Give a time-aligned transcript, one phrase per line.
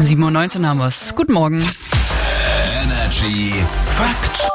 [0.00, 1.14] 7.19 Uhr haben wir's.
[1.14, 1.62] Guten Morgen.
[2.84, 3.52] Energy
[3.96, 4.50] Fakt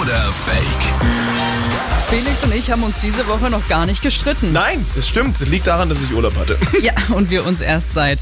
[0.00, 0.64] oder Fake?
[2.08, 4.52] Felix und ich haben uns diese Woche noch gar nicht gestritten.
[4.52, 5.40] Nein, das stimmt.
[5.40, 6.56] Liegt daran, dass ich Urlaub hatte.
[6.82, 8.20] Ja, und wir uns erst seit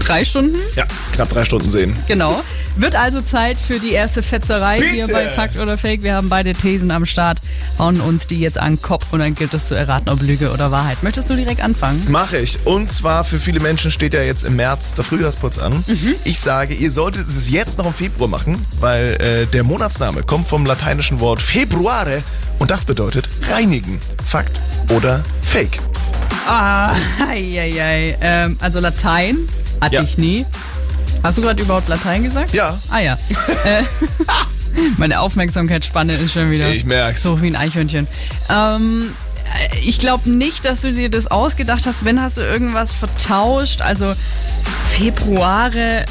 [0.00, 1.96] drei Stunden, Ja, knapp drei Stunden sehen.
[2.06, 2.42] genau.
[2.78, 5.12] Wird also Zeit für die erste Fetzerei hier Bitte.
[5.18, 6.02] bei Fakt oder Fake.
[6.02, 7.38] Wir haben beide Thesen am Start,
[7.78, 10.52] hauen uns die jetzt an den Kopf und dann gilt es zu erraten, ob Lüge
[10.52, 11.02] oder Wahrheit.
[11.02, 12.04] Möchtest du direkt anfangen?
[12.10, 12.58] Mache ich.
[12.66, 15.84] Und zwar für viele Menschen steht ja jetzt im März der Frühjahrsputz an.
[16.24, 20.46] Ich sage, ihr solltet es jetzt noch im Februar machen, weil äh, der Monatsname kommt
[20.46, 22.22] vom lateinischen Wort februare
[22.58, 24.00] und das bedeutet reinigen.
[24.26, 24.52] Fakt
[24.90, 25.78] oder Fake?
[26.46, 26.92] Ah,
[27.28, 28.18] ei, ei, ei.
[28.20, 29.38] Ähm, also Latein
[29.80, 30.02] hatte Ja.
[30.02, 30.44] ich nie.
[31.26, 32.52] Hast du gerade überhaupt Latein gesagt?
[32.54, 32.78] Ja.
[32.88, 33.14] Ah ja.
[33.64, 33.82] äh,
[34.96, 37.24] meine Aufmerksamkeitsspanne ist schon wieder Ich merk's.
[37.24, 38.06] so wie ein Eichhörnchen.
[38.48, 39.12] Ähm,
[39.44, 42.04] äh, ich glaube nicht, dass du dir das ausgedacht hast.
[42.04, 43.80] Wenn hast du irgendwas vertauscht.
[43.80, 44.14] Also
[44.90, 46.04] Februare.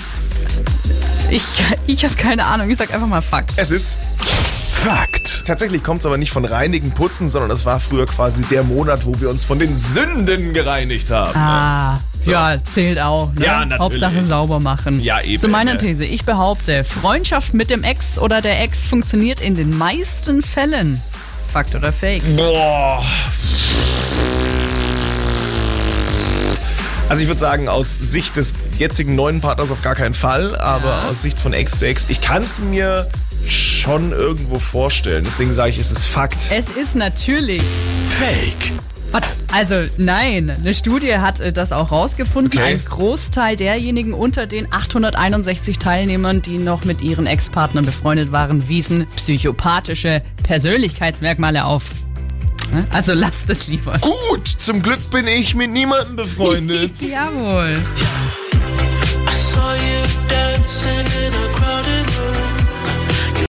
[1.30, 1.44] Ich,
[1.88, 2.70] ich habe keine Ahnung.
[2.70, 3.54] Ich sag einfach mal Fakt.
[3.56, 3.98] Es ist
[4.74, 5.46] Fakt.
[5.48, 9.06] Tatsächlich kommt es aber nicht von reinigen, putzen, sondern es war früher quasi der Monat,
[9.06, 11.40] wo wir uns von den Sünden gereinigt haben.
[11.40, 13.34] Ah, ja, zählt auch.
[13.34, 13.46] Ne?
[13.46, 13.80] Ja, natürlich.
[13.80, 15.00] Hauptsache sauber machen.
[15.02, 15.80] Ja, eben, Zu meiner ne?
[15.80, 16.06] These.
[16.06, 21.02] Ich behaupte, Freundschaft mit dem Ex oder der Ex funktioniert in den meisten Fällen.
[21.52, 22.24] Fakt oder Fake?
[22.36, 23.04] Boah.
[27.08, 30.88] Also ich würde sagen, aus Sicht des jetzigen neuen Partners auf gar keinen Fall, aber
[30.88, 31.10] Ja.
[31.10, 33.08] aus Sicht von Ex zu Ex, ich kann es mir
[33.48, 35.24] schon irgendwo vorstellen.
[35.24, 36.40] Deswegen sage ich, es ist Fakt.
[36.50, 37.62] Es ist natürlich.
[38.10, 38.72] Fake.
[39.52, 42.60] Also nein, eine Studie hat äh, das auch rausgefunden.
[42.60, 42.74] Okay.
[42.74, 49.08] Ein Großteil derjenigen unter den 861 Teilnehmern, die noch mit ihren Ex-Partnern befreundet waren, wiesen
[49.16, 51.84] psychopathische Persönlichkeitsmerkmale auf.
[52.74, 52.86] Ne?
[52.92, 53.98] Also lasst es lieber.
[54.00, 56.92] Gut, zum Glück bin ich mit niemandem befreundet.
[57.00, 57.76] Jawohl.